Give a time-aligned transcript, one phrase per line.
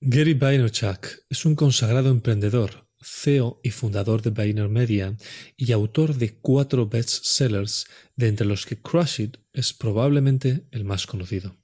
[0.00, 5.16] Gary Vaynerchuk es un consagrado emprendedor, CEO y fundador de VaynerMedia
[5.56, 11.08] y autor de cuatro bestsellers, de entre los que Crush It es probablemente el más
[11.08, 11.56] conocido.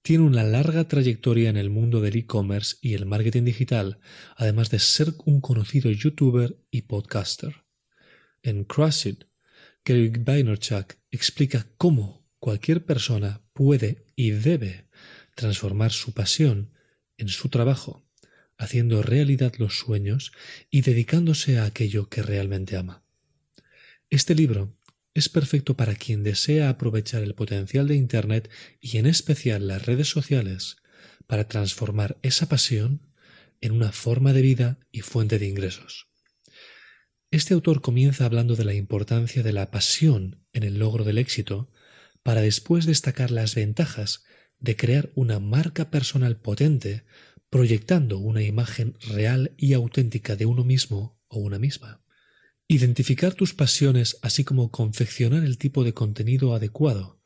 [0.00, 4.00] Tiene una larga trayectoria en el mundo del e-commerce y el marketing digital,
[4.36, 7.66] además de ser un conocido youtuber y podcaster.
[8.42, 9.24] En Crush It,
[9.84, 14.88] Gary Vaynerchuk explica cómo cualquier persona puede y debe
[15.34, 16.71] transformar su pasión
[17.22, 18.04] en su trabajo,
[18.58, 20.32] haciendo realidad los sueños
[20.70, 23.04] y dedicándose a aquello que realmente ama.
[24.10, 24.76] Este libro
[25.14, 30.08] es perfecto para quien desea aprovechar el potencial de Internet y en especial las redes
[30.08, 30.76] sociales
[31.28, 33.00] para transformar esa pasión
[33.60, 36.08] en una forma de vida y fuente de ingresos.
[37.30, 41.70] Este autor comienza hablando de la importancia de la pasión en el logro del éxito
[42.24, 44.24] para después destacar las ventajas
[44.62, 47.04] de crear una marca personal potente
[47.50, 52.02] proyectando una imagen real y auténtica de uno mismo o una misma.
[52.68, 57.20] Identificar tus pasiones así como confeccionar el tipo de contenido adecuado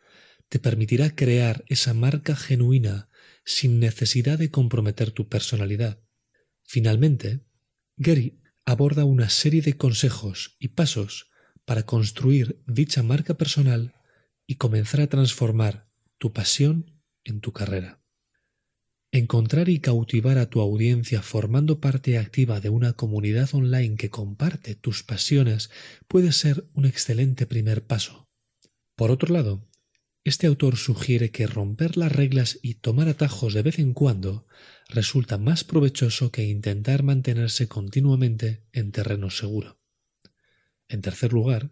[0.48, 3.10] te permitirá crear esa marca genuina
[3.44, 6.00] sin necesidad de comprometer tu personalidad.
[6.64, 7.44] Finalmente,
[7.96, 11.30] Gary aborda una serie de consejos y pasos
[11.64, 13.94] para construir dicha marca personal
[14.46, 16.95] y comenzar a transformar tu pasión
[17.26, 18.00] en tu carrera.
[19.12, 24.74] Encontrar y cautivar a tu audiencia formando parte activa de una comunidad online que comparte
[24.74, 25.70] tus pasiones
[26.08, 28.28] puede ser un excelente primer paso.
[28.94, 29.68] Por otro lado,
[30.24, 34.46] este autor sugiere que romper las reglas y tomar atajos de vez en cuando
[34.88, 39.80] resulta más provechoso que intentar mantenerse continuamente en terreno seguro.
[40.88, 41.70] En tercer lugar,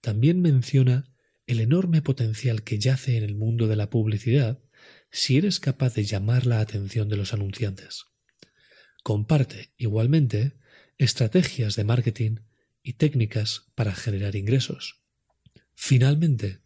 [0.00, 1.12] también menciona
[1.46, 4.62] el enorme potencial que yace en el mundo de la publicidad
[5.10, 8.06] si eres capaz de llamar la atención de los anunciantes.
[9.02, 10.54] Comparte, igualmente,
[10.98, 12.36] estrategias de marketing
[12.82, 15.00] y técnicas para generar ingresos.
[15.74, 16.60] Finalmente,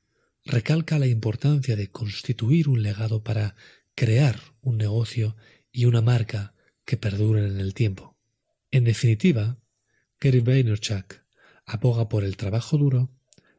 [0.45, 3.55] recalca la importancia de constituir un legado para
[3.95, 5.37] crear un negocio
[5.73, 6.55] y una marca
[6.85, 8.19] que perduren en el tiempo.
[8.71, 9.59] En definitiva,
[10.21, 11.23] Gary Vaynerchuk
[11.65, 13.11] aboga por el trabajo duro,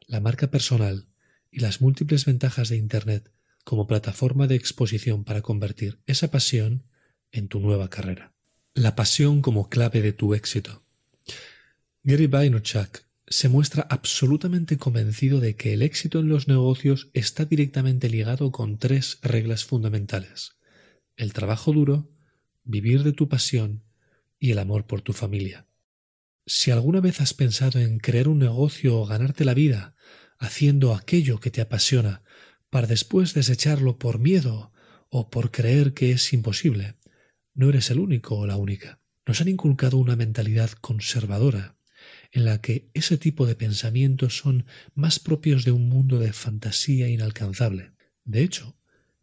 [0.06, 1.08] la marca personal
[1.50, 3.32] y las múltiples ventajas de Internet
[3.66, 6.84] como plataforma de exposición para convertir esa pasión
[7.32, 8.32] en tu nueva carrera.
[8.74, 10.84] La pasión como clave de tu éxito.
[12.04, 18.08] Gary Vaynerchuk se muestra absolutamente convencido de que el éxito en los negocios está directamente
[18.08, 20.52] ligado con tres reglas fundamentales.
[21.16, 22.08] El trabajo duro,
[22.62, 23.82] vivir de tu pasión
[24.38, 25.66] y el amor por tu familia.
[26.46, 29.96] Si alguna vez has pensado en crear un negocio o ganarte la vida
[30.38, 32.22] haciendo aquello que te apasiona,
[32.70, 34.72] para después desecharlo por miedo
[35.08, 36.96] o por creer que es imposible.
[37.54, 39.00] No eres el único o la única.
[39.26, 41.76] Nos han inculcado una mentalidad conservadora,
[42.32, 47.08] en la que ese tipo de pensamientos son más propios de un mundo de fantasía
[47.08, 47.92] inalcanzable.
[48.24, 48.76] De hecho,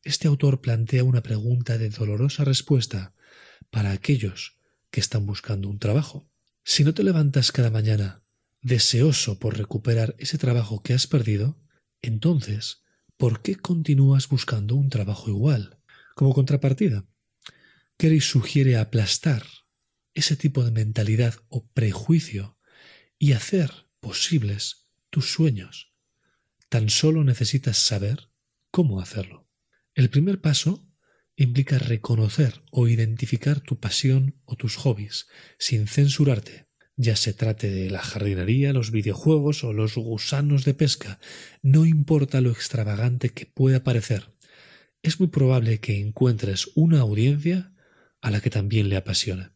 [0.04, 3.14] este autor plantea una pregunta de dolorosa respuesta
[3.70, 4.58] para aquellos
[4.92, 6.30] que están buscando un trabajo.
[6.64, 8.24] Si no te levantas cada mañana
[8.62, 11.58] deseoso por recuperar ese trabajo que has perdido,
[12.02, 12.83] entonces
[13.24, 15.80] ¿por qué continúas buscando un trabajo igual?
[16.14, 17.08] Como contrapartida,
[17.96, 19.46] Kerry sugiere aplastar
[20.14, 22.60] ese tipo de mentalidad o prejuicio
[23.18, 25.94] y hacer posibles tus sueños.
[26.68, 28.30] Tan solo necesitas saber
[28.72, 29.50] cómo hacerlo.
[29.96, 30.86] El primer paso
[31.38, 37.90] implica reconocer o identificar tu pasión o tus hobbies sin censurarte ya se trate de
[37.90, 41.20] la jardinería, los videojuegos o los gusanos de pesca,
[41.62, 44.34] no importa lo extravagante que pueda parecer,
[45.04, 47.74] es muy probable que encuentres una audiencia
[48.22, 49.54] a la que también le apasiona.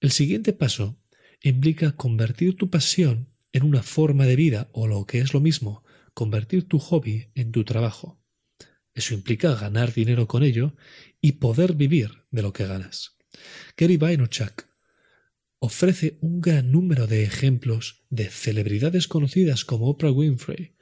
[0.00, 1.00] El siguiente paso
[1.42, 5.84] implica convertir tu pasión en una forma de vida o lo que es lo mismo,
[6.12, 8.20] convertir tu hobby en tu trabajo.
[8.92, 10.74] Eso implica ganar dinero con ello
[11.20, 13.16] y poder vivir de lo que ganas.
[13.76, 14.69] Gary Vaynerchuk
[15.60, 20.74] ofrece un gran número de ejemplos de celebridades conocidas como Oprah Winfrey,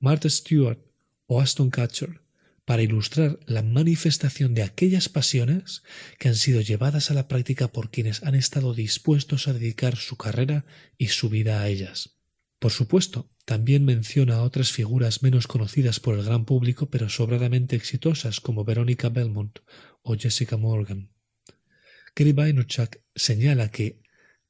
[0.00, 0.80] Martha Stewart
[1.26, 2.20] o Aston Kutcher
[2.64, 5.82] para ilustrar la manifestación de aquellas pasiones
[6.18, 10.16] que han sido llevadas a la práctica por quienes han estado dispuestos a dedicar su
[10.16, 10.64] carrera
[10.98, 12.16] y su vida a ellas.
[12.58, 17.76] Por supuesto, también menciona a otras figuras menos conocidas por el gran público pero sobradamente
[17.76, 19.58] exitosas como Veronica Belmont
[20.02, 21.10] o Jessica Morgan.
[22.16, 24.03] Gary Vaynerchuk señala que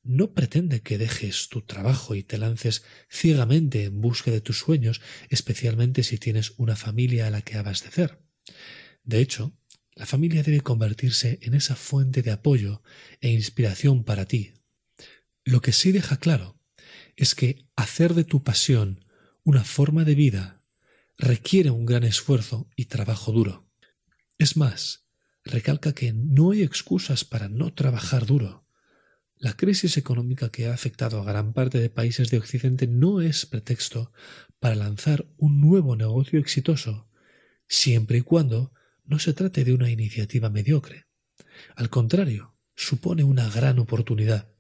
[0.05, 5.01] no pretende que dejes tu trabajo y te lances ciegamente en busca de tus sueños,
[5.29, 8.21] especialmente si tienes una familia a la que abastecer.
[9.03, 9.57] De hecho,
[9.97, 12.83] La familia debe convertirse en esa fuente de apoyo
[13.21, 14.53] e inspiración para ti.
[15.45, 16.59] Lo que sí deja claro
[17.17, 19.05] es que hacer de tu pasión
[19.45, 20.63] una forma de vida
[21.17, 23.71] requiere un gran esfuerzo y trabajo duro.
[24.37, 25.07] Es más,
[25.45, 28.64] recalca que no hay excusas para no trabajar duro.
[29.45, 33.45] La crisis económica que ha afectado a gran parte de países de Occidente no es
[33.45, 34.11] pretexto
[34.59, 37.11] para lanzar un nuevo negocio exitoso,
[37.69, 38.73] siempre y cuando
[39.05, 41.09] no se trate de una iniciativa mediocre.
[41.77, 44.51] Al contrario, supone una gran oportunidad.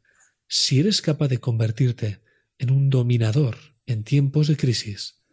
[0.48, 2.20] Si eres capaz de convertirte
[2.58, 5.25] en un dominador en tiempos de crisis,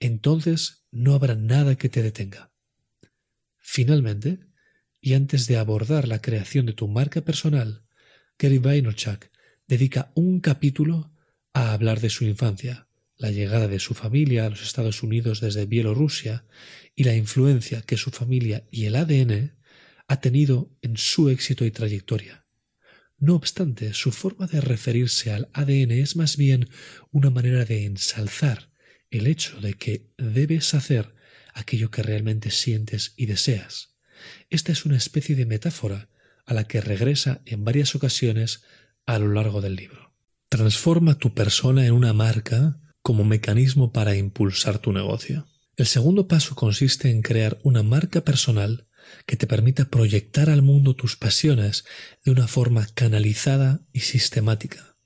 [0.00, 2.50] entonces no habrá nada que te detenga.
[3.58, 4.40] Finalmente,
[5.00, 7.85] y antes de abordar la creación de tu marca personal,
[8.38, 9.30] Gary Vaynerchuk
[9.66, 11.10] dedica un capítulo
[11.54, 12.86] a hablar de su infancia,
[13.16, 16.44] la llegada de su familia a los Estados Unidos desde Bielorrusia
[16.94, 19.56] y la influencia que su familia y el ADN
[20.06, 22.46] ha tenido en su éxito y trayectoria.
[23.18, 26.68] No obstante, su forma de referirse al ADN es más bien
[27.10, 28.70] una manera de ensalzar
[29.10, 31.14] el hecho de que debes hacer
[31.54, 33.96] aquello que realmente sientes y deseas.
[34.50, 36.10] Esta es una especie de metáfora
[36.46, 38.62] a la que regresa en varias ocasiones
[39.04, 40.14] a lo largo del libro.
[40.48, 45.46] Transforma tu persona en una marca como mecanismo para impulsar tu negocio.
[45.76, 48.86] El segundo paso consiste en crear una marca personal
[49.26, 51.84] que te permita proyectar al mundo tus pasiones
[52.24, 54.96] de una forma canalizada y sistemática.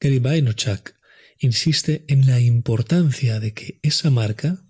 [0.00, 0.94] Gary Vaynerchuk
[1.38, 4.62] insiste en la importancia de que esa marca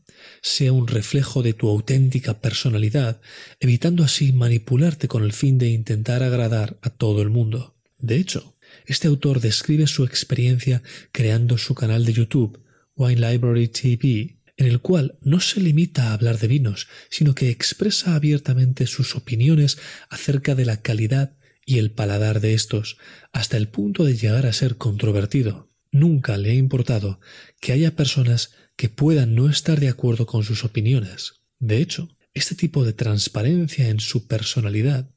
[0.43, 3.21] sea un reflejo de tu auténtica personalidad,
[3.61, 7.77] evitando así manipularte con el fin de intentar agradar a todo el mundo.
[7.99, 8.57] De hecho,
[8.87, 10.83] este autor describe su experiencia
[11.13, 12.61] creando su canal de YouTube
[12.97, 17.49] Wine Library TV, en el cual no se limita a hablar de vinos, sino que
[17.49, 19.79] expresa abiertamente sus opiniones
[20.11, 21.33] acerca de la calidad
[21.65, 22.99] y el paladar de estos,
[23.33, 25.71] hasta el punto de llegar a ser controvertido.
[25.93, 27.21] Nunca le ha importado
[27.61, 31.43] que haya personas que puedan no estar de acuerdo con sus opiniones.
[31.59, 35.11] De hecho, este tipo de transparencia en su personalidad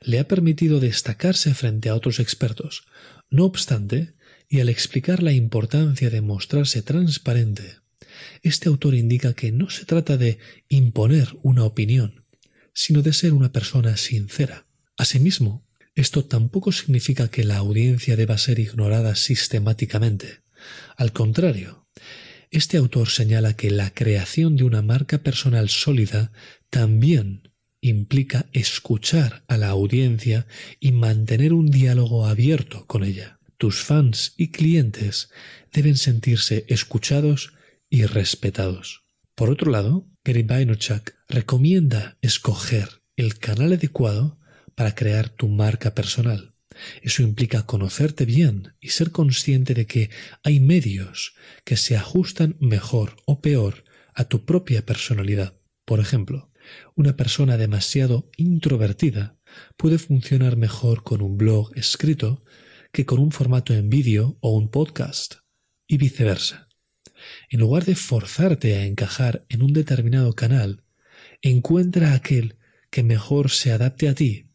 [0.00, 2.88] le ha permitido destacarse frente a otros expertos.
[3.30, 4.16] No obstante,
[4.48, 7.76] y al explicar la importancia de mostrarse transparente,
[8.42, 10.38] este autor indica que no se trata de
[10.68, 12.24] imponer una opinión,
[12.72, 14.66] sino de ser una persona sincera.
[14.96, 15.64] Asimismo,
[15.94, 20.40] esto tampoco significa que la audiencia deba ser ignorada sistemáticamente.
[20.96, 21.84] Al contrario,
[22.56, 26.32] este autor señala que la creación de una marca personal sólida
[26.70, 30.46] también implica escuchar a la audiencia
[30.80, 35.30] y mantener un diálogo abierto con ella tus fans y clientes
[35.72, 37.54] deben sentirse escuchados
[37.88, 39.04] y respetados.
[39.34, 44.38] Por otro lado, Gary Vaynerchuk recomienda escoger el canal adecuado
[44.74, 46.53] para crear tu marca personal.
[47.02, 50.10] Eso implica conocerte bien y ser consciente de que
[50.42, 51.34] hay medios
[51.64, 53.84] que se ajustan mejor o peor
[54.14, 55.54] a tu propia personalidad.
[55.84, 56.50] Por ejemplo,
[56.94, 59.36] una persona demasiado introvertida
[59.76, 62.44] puede funcionar mejor con un blog escrito
[62.92, 65.34] que con un formato en vídeo o un podcast,
[65.86, 66.68] y viceversa.
[67.50, 70.84] En lugar de forzarte a encajar en un determinado canal,
[71.42, 72.56] encuentra aquel
[72.90, 74.50] que mejor se adapte a ti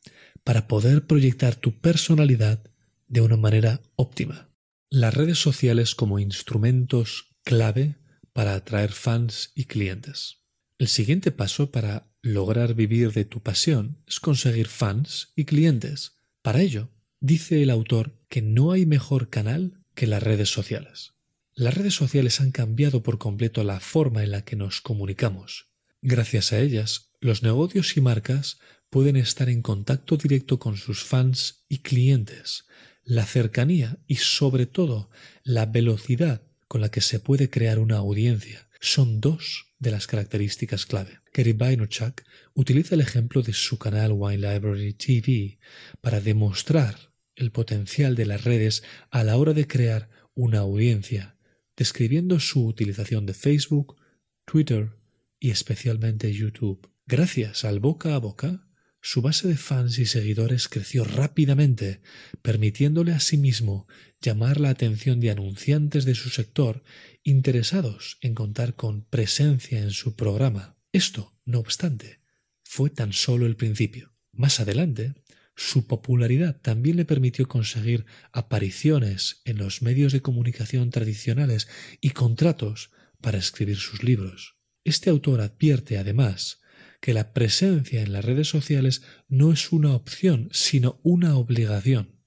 [0.50, 2.64] para poder proyectar tu personalidad
[3.08, 4.50] de una manera óptima.
[4.90, 7.98] Las redes sociales como instrumentos clave
[8.34, 10.42] para atraer fans y clientes.
[10.80, 16.14] El siguiente paso para lograr vivir de tu pasión es conseguir fans y clientes.
[16.42, 16.90] Para ello,
[17.22, 21.14] Dice el autor que no hay mejor canal que las redes sociales.
[21.54, 25.68] Las redes sociales han cambiado por completo la forma en la que nos comunicamos.
[26.02, 28.58] Gracias a ellas, los negocios y marcas
[28.90, 32.66] pueden estar en contacto directo con sus fans y clientes.
[33.04, 35.10] La cercanía y sobre todo
[35.44, 40.86] la velocidad con la que se puede crear una audiencia son dos de las características
[40.86, 41.20] clave.
[41.34, 42.22] Gary Vaynerchuk
[42.54, 45.60] utiliza el ejemplo de su canal Wine Library TV
[46.02, 51.38] para demostrar el potencial de las redes a la hora de crear una audiencia,
[51.76, 53.96] describiendo su utilización de Facebook,
[54.46, 54.92] Twitter
[55.40, 56.90] y especialmente YouTube.
[57.06, 58.69] Gracias al boca a boca,
[59.02, 62.02] su base de fans y seguidores creció rápidamente,
[62.42, 63.88] permitiéndole a sí mismo
[64.22, 66.84] llamar la atención de anunciantes de su sector
[67.24, 70.78] interesados en contar con presencia en su programa.
[70.92, 72.20] Esto, no obstante,
[72.64, 74.14] fue tan solo el principio.
[74.32, 75.14] Más adelante,
[75.56, 81.68] su popularidad también le permitió conseguir apariciones en los medios de comunicación tradicionales
[82.02, 82.92] y contratos
[83.22, 84.56] para escribir sus libros.
[84.84, 86.62] Este autor advierte además
[87.00, 92.20] que la presencia en las redes sociales no es una opción, sino una obligación.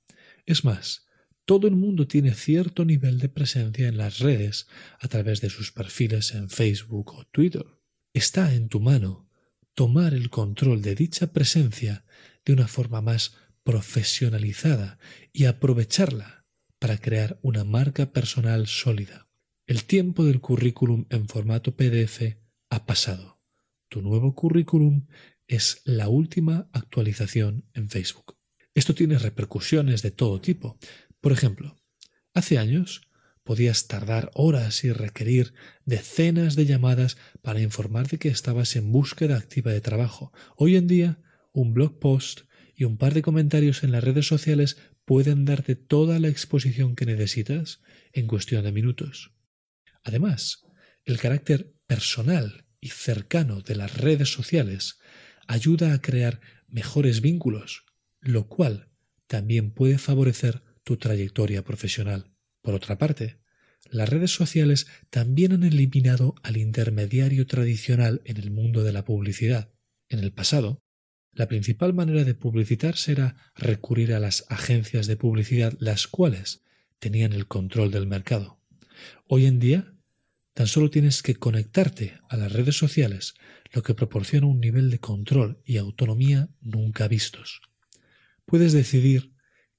[0.46, 1.06] Es más,
[1.44, 4.68] todo el mundo tiene cierto nivel de presencia en las redes
[5.00, 7.66] a través de sus perfiles en Facebook o Twitter.
[8.14, 9.28] Está en tu mano
[9.74, 12.04] tomar el control de dicha presencia
[12.44, 14.98] de una forma más profesionalizada
[15.32, 16.46] y aprovecharla
[16.78, 19.28] para crear una marca personal sólida.
[19.66, 22.36] El tiempo del currículum en formato PDF
[22.70, 23.41] ha pasado.
[23.92, 25.06] Tu nuevo currículum
[25.46, 28.38] es la última actualización en Facebook.
[28.72, 30.78] Esto tiene repercusiones de todo tipo.
[31.20, 31.76] Por ejemplo,
[32.32, 33.02] hace años
[33.44, 35.52] podías tardar horas y requerir
[35.84, 40.32] decenas de llamadas para informar de que estabas en búsqueda activa de trabajo.
[40.56, 41.20] Hoy en día,
[41.52, 42.44] un blog post
[42.74, 47.04] y un par de comentarios en las redes sociales pueden darte toda la exposición que
[47.04, 47.82] necesitas
[48.14, 49.34] en cuestión de minutos.
[50.02, 50.62] Además,
[51.04, 54.98] el carácter personal y cercano de las redes sociales
[55.46, 57.84] ayuda a crear mejores vínculos,
[58.20, 58.90] lo cual
[59.26, 62.34] también puede favorecer tu trayectoria profesional.
[62.60, 63.38] Por otra parte,
[63.90, 69.72] las redes sociales también han eliminado al intermediario tradicional en el mundo de la publicidad.
[70.08, 70.82] En el pasado,
[71.32, 76.62] la principal manera de publicitarse era recurrir a las agencias de publicidad, las cuales
[76.98, 78.60] tenían el control del mercado.
[79.28, 79.91] Hoy en día,
[80.54, 83.34] tan solo tienes que conectarte a las redes sociales,
[83.72, 87.62] lo que proporciona un nivel de control y autonomía nunca vistos.
[88.44, 89.32] Puedes decidir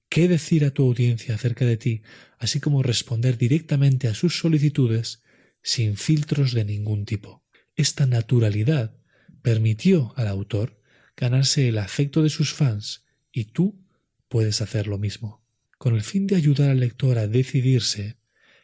[0.10, 2.02] qué decir a tu audiencia acerca de ti,
[2.40, 5.24] así como responder directamente a sus solicitudes
[5.62, 7.44] sin filtros de ningún tipo.
[7.76, 8.96] Esta naturalidad
[9.42, 10.80] permitió al autor
[11.16, 13.84] ganarse el afecto de sus fans y tú
[14.28, 15.44] puedes hacer lo mismo.
[15.78, 18.18] Con el fin de ayudar al lector a decidirse,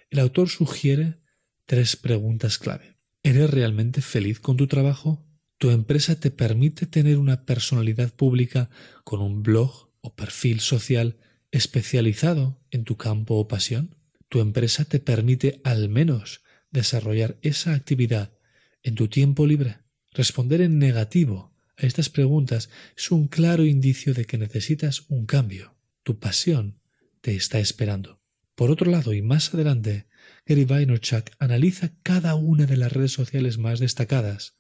[0.10, 1.20] el autor sugiere
[1.69, 2.97] tres preguntas clave.
[3.21, 5.23] ¿Eres realmente feliz con tu trabajo?
[5.59, 8.71] ¿Tu empresa te permite tener una personalidad pública
[9.03, 11.17] con un blog o perfil social
[11.51, 13.95] especializado en tu campo o pasión?
[14.29, 18.33] ¿Tu empresa te permite al menos desarrollar esa actividad
[18.81, 19.77] en tu tiempo libre?
[20.11, 25.75] Responder en negativo a estas preguntas es un claro indicio de que necesitas un cambio.
[26.01, 26.81] Tu pasión
[27.21, 28.23] te está esperando.
[28.55, 30.09] Por otro lado, y más adelante,
[30.50, 34.58] Gary Vaynerchuk analiza cada una de las redes sociales más destacadas,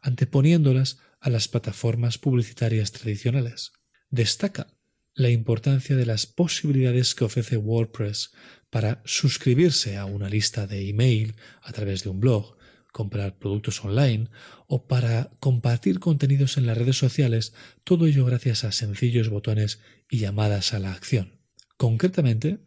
[0.00, 3.72] anteponiéndolas a las plataformas publicitarias tradicionales.
[4.08, 4.68] Destaca
[5.14, 8.30] la importancia de las posibilidades que ofrece WordPress
[8.70, 12.56] para suscribirse a una lista de email a través de un blog,
[12.92, 14.28] comprar productos online
[14.68, 20.18] o para compartir contenidos en las redes sociales, todo ello gracias a sencillos botones y
[20.18, 21.40] llamadas a la acción.
[21.76, 22.60] Concretamente,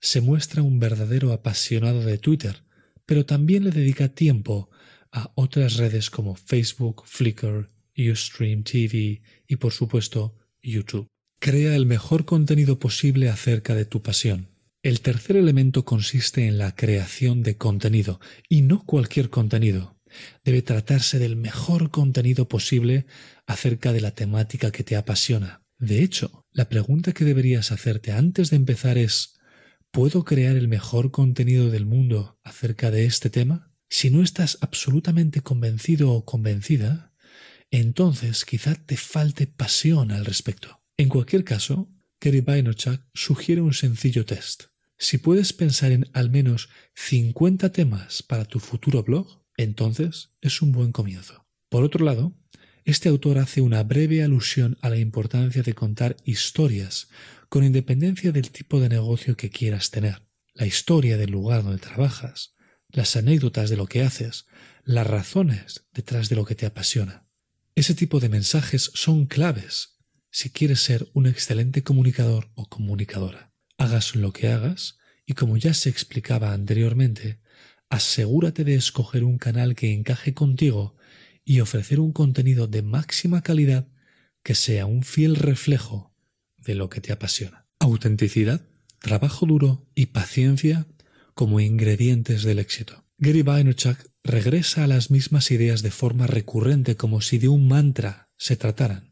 [0.00, 2.62] se muestra un verdadero apasionado de Twitter,
[3.06, 4.70] pero también le dedica tiempo
[5.12, 11.08] a otras redes como Facebook, Flickr, Ustream TV y por supuesto YouTube.
[11.40, 14.48] Crea el mejor contenido posible acerca de tu pasión.
[14.82, 19.96] El tercer elemento consiste en la creación de contenido, y no cualquier contenido.
[20.44, 23.06] Debe tratarse del mejor contenido posible
[23.46, 25.62] acerca de la temática que te apasiona.
[25.78, 29.37] De hecho, la pregunta que deberías hacerte antes de empezar es
[29.90, 33.72] ¿Puedo crear el mejor contenido del mundo acerca de este tema?
[33.88, 37.14] Si no estás absolutamente convencido o convencida,
[37.70, 40.82] entonces quizá te falte pasión al respecto.
[40.98, 44.64] En cualquier caso, Kerry Vaynerchuk sugiere un sencillo test.
[44.98, 50.72] Si puedes pensar en al menos 50 temas para tu futuro blog, entonces es un
[50.72, 51.46] buen comienzo.
[51.70, 52.36] Por otro lado,
[52.84, 57.08] este autor hace una breve alusión a la importancia de contar historias
[57.48, 60.22] con independencia del tipo de negocio que quieras tener.
[60.54, 62.54] La historia del lugar donde trabajas,
[62.90, 64.46] las anécdotas de lo que haces,
[64.84, 67.26] las razones detrás de lo que te apasiona.
[67.74, 69.98] Ese tipo de mensajes son claves
[70.30, 73.52] si quieres ser un excelente comunicador o comunicadora.
[73.78, 77.40] Hagas lo que hagas y como ya se explicaba anteriormente,
[77.88, 80.96] asegúrate de escoger un canal que encaje contigo
[81.44, 83.88] y ofrecer un contenido de máxima calidad
[84.42, 86.07] que sea un fiel reflejo
[86.68, 87.66] de lo que te apasiona.
[87.80, 88.60] Autenticidad,
[89.00, 90.86] trabajo duro y paciencia
[91.34, 93.04] como ingredientes del éxito.
[93.18, 98.30] Gary Vaynerchuk regresa a las mismas ideas de forma recurrente como si de un mantra
[98.36, 99.08] se trataran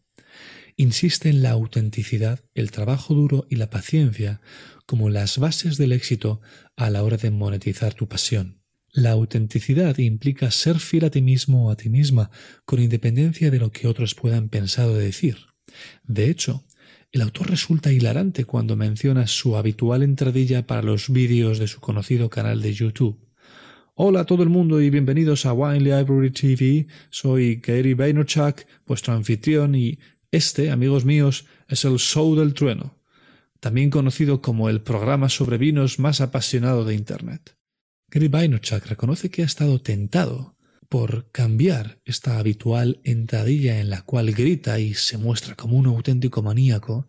[0.77, 4.41] insiste en la autenticidad, el trabajo duro y la paciencia
[4.85, 6.41] como las bases del éxito
[6.77, 8.63] a la hora de monetizar tu pasión.
[8.93, 12.31] La autenticidad implica ser fiel a ti mismo o a ti misma,
[12.65, 15.39] con independencia de lo que otros puedan pensar o decir.
[16.05, 16.66] De hecho,
[17.17, 22.29] el autor resulta hilarante cuando menciona su habitual entradilla para los vídeos de su conocido
[22.29, 23.19] canal de YouTube.
[23.95, 26.87] Hola a todo el mundo y bienvenidos a Wine Library TV.
[27.09, 29.99] Soy Gary Vaynerchuk, vuestro anfitrión, y
[30.31, 32.99] este, amigos míos, es el Show del Trueno,
[33.61, 37.57] también conocido como el programa sobre vinos más apasionado de Internet.
[38.11, 40.56] Gary Vaynerchuk reconoce que ha estado tentado
[40.89, 46.43] por cambiar esta habitual entradilla en la cual grita y se muestra como un auténtico
[46.43, 47.07] maníaco,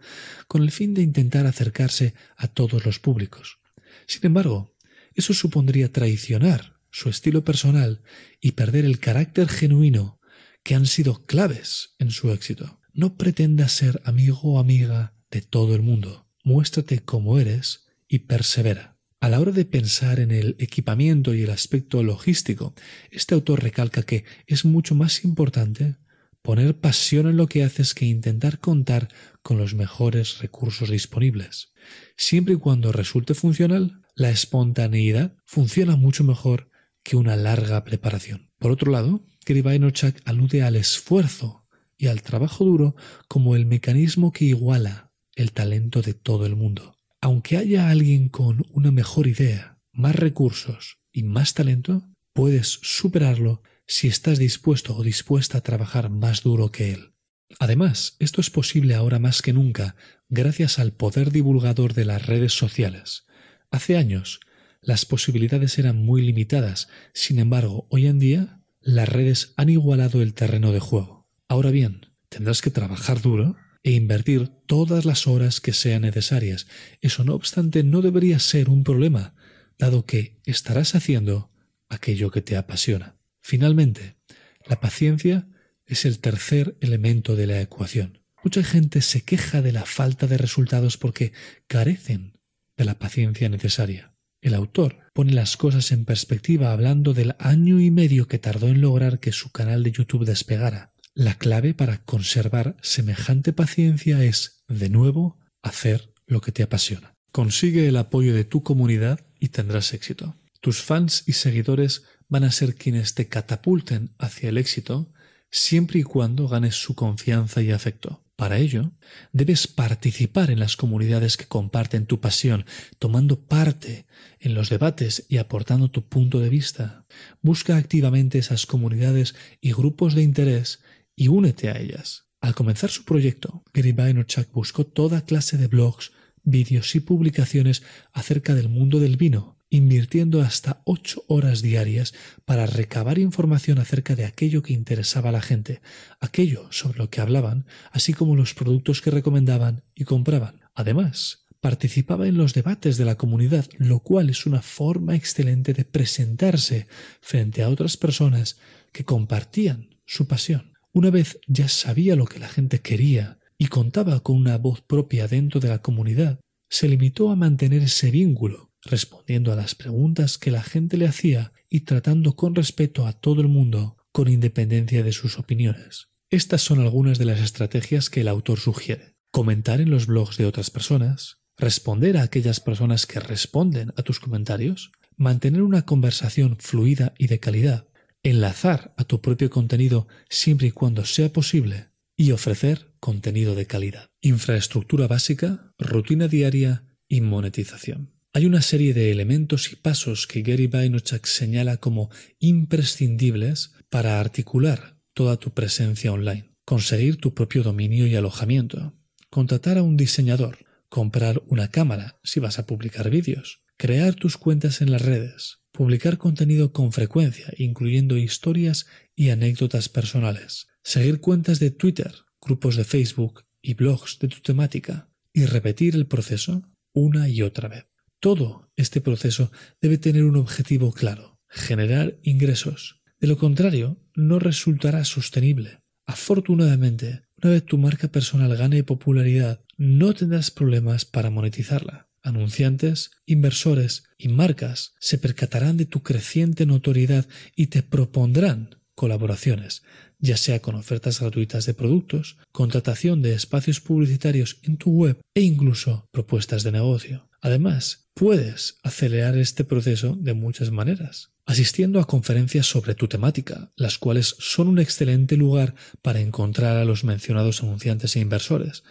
[0.47, 3.59] con el fin de intentar acercarse a todos los públicos.
[4.07, 4.75] Sin embargo,
[5.13, 8.01] eso supondría traicionar su estilo personal
[8.41, 10.19] y perder el carácter genuino
[10.63, 12.79] que han sido claves en su éxito.
[12.93, 16.27] No pretendas ser amigo o amiga de todo el mundo.
[16.43, 18.96] Muéstrate como eres y persevera.
[19.19, 22.75] A la hora de pensar en el equipamiento y el aspecto logístico,
[23.09, 25.97] este autor recalca que es mucho más importante
[26.43, 29.09] poner pasión en lo que haces que intentar contar
[29.41, 31.73] con los mejores recursos disponibles.
[32.15, 36.69] Siempre y cuando resulte funcional, la espontaneidad funciona mucho mejor
[37.03, 38.51] que una larga preparación.
[38.59, 41.65] Por otro lado, Vaynerchuk alude al esfuerzo
[41.97, 42.95] y al trabajo duro
[43.27, 46.96] como el mecanismo que iguala el talento de todo el mundo.
[47.21, 54.07] Aunque haya alguien con una mejor idea, más recursos y más talento, puedes superarlo si
[54.07, 57.13] estás dispuesto o dispuesta a trabajar más duro que él.
[57.59, 59.95] Además, esto es posible ahora más que nunca
[60.29, 63.25] gracias al poder divulgador de las redes sociales.
[63.71, 64.39] Hace años,
[64.81, 66.89] las posibilidades eran muy limitadas.
[67.13, 71.27] Sin embargo, hoy en día las redes han igualado el terreno de juego.
[71.47, 73.55] Ahora bien, tendrás que trabajar duro
[73.87, 76.67] e invertir todas las horas que sean necesarias.
[76.99, 79.33] Eso no obstante no debería ser un problema,
[79.79, 81.53] dado que estarás haciendo
[81.87, 83.15] aquello que te apasiona.
[83.39, 84.17] Finalmente,
[84.65, 85.47] la paciencia
[85.85, 88.19] es el tercer elemento de la ecuación.
[88.43, 91.31] Mucha gente se queja de la falta de resultados porque
[91.67, 92.37] carecen
[92.75, 94.13] de la paciencia necesaria.
[94.41, 98.81] El autor pone las cosas en perspectiva hablando del año y medio que tardó en
[98.81, 100.91] lograr que su canal de YouTube despegara.
[101.17, 107.15] La clave para conservar semejante paciencia es, de nuevo, hacer lo que te apasiona.
[107.31, 110.35] Consigue el apoyo de tu comunidad y tendrás éxito.
[110.61, 115.11] Tus fans y seguidores van a ser quienes te catapulten hacia el éxito
[115.49, 118.23] siempre y cuando ganes su confianza y afecto.
[118.35, 118.91] Para ello,
[119.31, 122.65] debes participar en las comunidades que comparten tu pasión,
[122.99, 124.05] tomando parte
[124.39, 127.07] en los debates y aportando tu punto de vista.
[127.41, 130.81] Busca activamente esas comunidades y grupos de interés
[131.17, 132.27] y únete a ellas.
[132.39, 138.53] Al comenzar su proyecto, Gary Vaynerchuk buscó toda clase de blogs, vídeos y publicaciones acerca
[138.53, 142.13] del mundo del vino, invirtiendo hasta ocho horas diarias
[142.45, 145.81] para recabar información acerca de aquello que interesaba a la gente,
[146.21, 150.61] aquello sobre lo que hablaban, así como los productos que recomendaban y compraban.
[150.73, 155.83] Además, participaba en los debates de la comunidad, lo cual es una forma excelente de
[155.83, 156.87] presentarse
[157.19, 158.57] frente a otras personas
[158.93, 160.76] que compartían su pasión.
[160.97, 165.27] Una vez ya sabía lo que la gente quería y contaba con una voz propia
[165.27, 166.39] dentro de la comunidad,
[166.71, 171.53] se limitó a mantener ese vínculo respondiendo a las preguntas que la gente le hacía
[171.69, 176.07] y tratando con respeto a todo el mundo con independencia de sus opiniones.
[176.31, 179.17] Estas son algunas de las estrategias que el autor sugiere.
[179.29, 184.19] Comentar en los blogs de otras personas, responder a aquellas personas que responden a tus
[184.19, 187.86] comentarios, mantener una conversación fluida y de calidad,
[188.29, 194.09] enlazar a tu propio contenido siempre y cuando sea posible y ofrecer contenido de calidad.
[194.21, 198.11] Infraestructura básica, rutina diaria y monetización.
[198.33, 202.09] Hay una serie de elementos y pasos que Gary Vaynerchuk señala como
[202.39, 206.51] imprescindibles para articular toda tu presencia online.
[206.65, 208.93] Conseguir tu propio dominio y alojamiento.
[209.29, 210.59] Contratar a un diseñador.
[210.89, 213.63] Comprar una cámara si vas a publicar vídeos.
[213.79, 215.59] Crear tus cuentas en las redes.
[215.71, 220.65] Publicar contenido con frecuencia, incluyendo historias y anécdotas personales.
[220.81, 222.11] Seguir cuentas de Twitter,
[222.41, 225.11] grupos de Facebook y blogs de tu temática.
[225.31, 227.85] Y repetir el proceso una y otra vez.
[228.19, 233.03] Todo este proceso debe tener un objetivo claro, generar ingresos.
[233.19, 235.81] De lo contrario, no resultará sostenible.
[236.07, 242.06] Afortunadamente, una vez tu marca personal gane popularidad, no tendrás problemas para monetizarla.
[242.27, 249.83] Anunciantes, inversores y marcas se percatarán de tu creciente notoriedad y te propondrán colaboraciones,
[250.19, 255.41] ya sea con ofertas gratuitas de productos, contratación de espacios publicitarios en tu web e
[255.41, 257.29] incluso propuestas de negocio.
[257.39, 263.99] Además, Puedes acelerar este proceso de muchas maneras, asistiendo a conferencias sobre tu temática, las
[263.99, 268.83] cuales son un excelente lugar para encontrar a los mencionados anunciantes e inversores,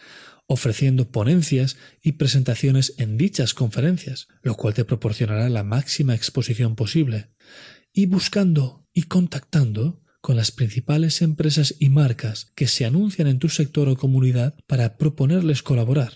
[0.46, 7.30] ofreciendo ponencias y presentaciones en dichas conferencias, lo cual te proporcionará la máxima exposición posible,
[7.92, 13.48] y buscando y contactando con las principales empresas y marcas que se anuncian en tu
[13.48, 16.12] sector o comunidad para proponerles colaborar.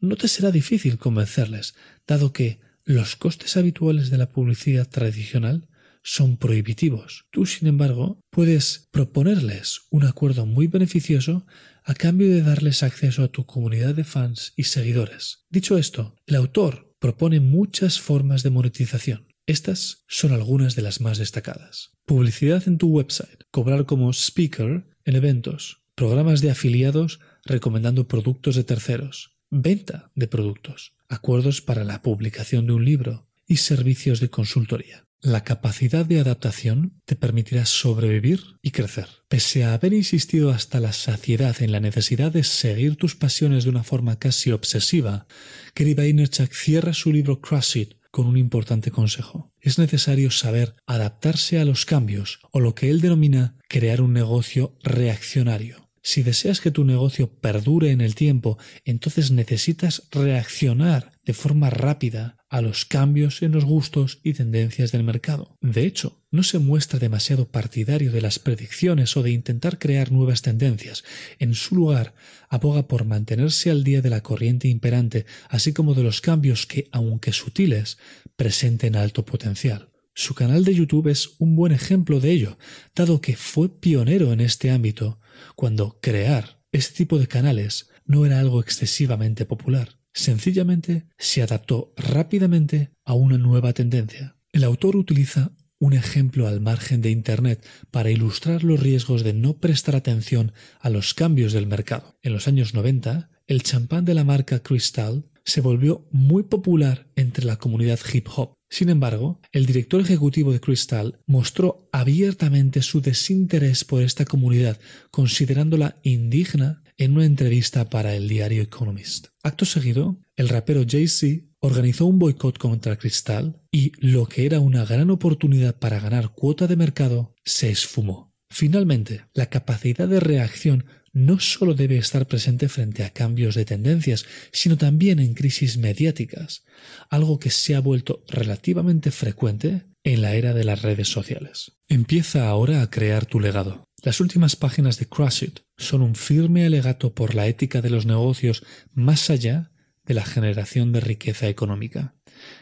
[0.00, 1.74] No te será difícil convencerles,
[2.06, 5.68] dado que los costes habituales de la publicidad tradicional
[6.02, 7.26] son prohibitivos.
[7.30, 11.46] Tú, sin embargo, puedes proponerles un acuerdo muy beneficioso
[11.84, 15.44] a cambio de darles acceso a tu comunidad de fans y seguidores.
[15.50, 19.26] Dicho esto, el autor propone muchas formas de monetización.
[19.46, 21.90] Estas son algunas de las más destacadas.
[22.06, 28.64] Publicidad en tu website, cobrar como speaker en eventos, programas de afiliados recomendando productos de
[28.64, 35.06] terceros, venta de productos, acuerdos para la publicación de un libro y servicios de consultoría.
[35.24, 39.06] La capacidad de adaptación te permitirá sobrevivir y crecer.
[39.28, 43.70] Pese a haber insistido hasta la saciedad en la necesidad de seguir tus pasiones de
[43.70, 45.28] una forma casi obsesiva,
[45.76, 49.52] Gary Vaynerchuk cierra su libro Crush It con un importante consejo.
[49.60, 54.76] Es necesario saber adaptarse a los cambios o lo que él denomina crear un negocio
[54.82, 55.81] reaccionario.
[56.02, 62.36] Si deseas que tu negocio perdure en el tiempo, entonces necesitas reaccionar de forma rápida
[62.48, 65.56] a los cambios en los gustos y tendencias del mercado.
[65.60, 70.42] De hecho, no se muestra demasiado partidario de las predicciones o de intentar crear nuevas
[70.42, 71.04] tendencias.
[71.38, 72.14] En su lugar,
[72.48, 76.88] aboga por mantenerse al día de la corriente imperante, así como de los cambios que,
[76.90, 77.96] aunque sutiles,
[78.34, 79.90] presenten alto potencial.
[80.14, 82.58] Su canal de YouTube es un buen ejemplo de ello,
[82.94, 85.21] dado que fue pionero en este ámbito
[85.56, 89.98] cuando crear este tipo de canales no era algo excesivamente popular.
[90.14, 94.36] Sencillamente se adaptó rápidamente a una nueva tendencia.
[94.52, 99.58] El autor utiliza un ejemplo al margen de Internet para ilustrar los riesgos de no
[99.58, 102.16] prestar atención a los cambios del mercado.
[102.22, 107.44] En los años 90, el champán de la marca Crystal se volvió muy popular entre
[107.44, 108.54] la comunidad hip hop.
[108.72, 114.80] Sin embargo, el director ejecutivo de Crystal mostró abiertamente su desinterés por esta comunidad,
[115.10, 119.26] considerándola indigna en una entrevista para el diario Economist.
[119.42, 124.86] Acto seguido, el rapero Jay-Z organizó un boicot contra Crystal y lo que era una
[124.86, 128.32] gran oportunidad para ganar cuota de mercado se esfumó.
[128.48, 134.24] Finalmente, la capacidad de reacción no solo debe estar presente frente a cambios de tendencias,
[134.50, 136.64] sino también en crisis mediáticas,
[137.10, 141.72] algo que se ha vuelto relativamente frecuente en la era de las redes sociales.
[141.88, 143.84] Empieza ahora a crear tu legado.
[144.02, 148.06] Las últimas páginas de Crush It son un firme alegato por la ética de los
[148.06, 149.70] negocios más allá
[150.04, 152.16] de la generación de riqueza económica.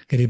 [0.09, 0.27] Gary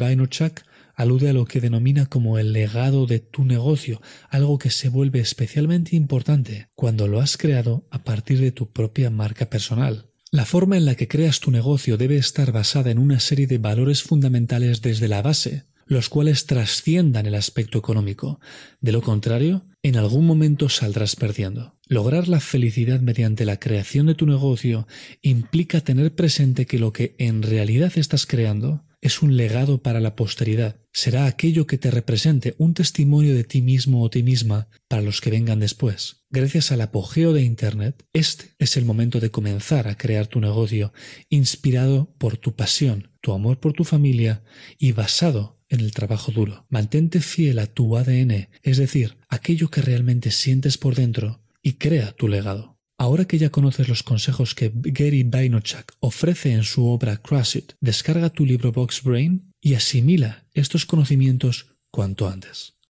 [1.00, 5.20] alude a lo que denomina como el legado de tu negocio, algo que se vuelve
[5.20, 10.10] especialmente importante cuando lo has creado a partir de tu propia marca personal.
[10.30, 13.56] La forma en la que creas tu negocio debe estar basada en una serie de
[13.56, 18.38] valores fundamentales desde la base, los cuales trasciendan el aspecto económico.
[18.80, 21.78] De lo contrario, en algún momento saldrás perdiendo.
[21.86, 24.86] Lograr la felicidad mediante la creación de tu negocio
[25.22, 30.16] implica tener presente que lo que en realidad estás creando es un legado para la
[30.16, 30.76] posteridad.
[30.92, 35.20] Será aquello que te represente un testimonio de ti mismo o ti misma para los
[35.20, 36.24] que vengan después.
[36.30, 40.92] Gracias al apogeo de Internet, este es el momento de comenzar a crear tu negocio,
[41.28, 44.42] inspirado por tu pasión, tu amor por tu familia
[44.78, 46.66] y basado en el trabajo duro.
[46.68, 52.12] Mantente fiel a tu ADN, es decir, aquello que realmente sientes por dentro, y crea
[52.12, 52.79] tu legado.
[53.00, 57.72] Ahora que ya conoces los consejos que Gary Vaynerchuk ofrece en su obra Crush It,
[57.80, 62.74] descarga tu libro Box Brain y asimila estos conocimientos cuanto antes.